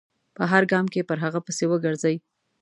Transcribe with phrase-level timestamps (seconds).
[0.35, 2.15] په هر ګام کې پر هغه پسې و ګرځي.